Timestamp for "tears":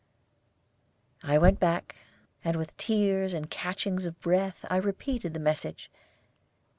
2.75-3.35